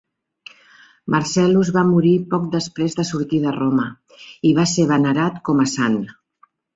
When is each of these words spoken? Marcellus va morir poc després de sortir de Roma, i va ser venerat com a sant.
Marcellus 1.15 1.67
va 1.75 1.83
morir 1.89 2.13
poc 2.31 2.47
després 2.55 2.97
de 2.99 3.05
sortir 3.09 3.41
de 3.43 3.53
Roma, 3.57 3.85
i 4.53 4.55
va 4.61 4.65
ser 4.73 4.87
venerat 4.93 5.37
com 5.51 5.63
a 5.65 5.67
sant. 5.75 5.99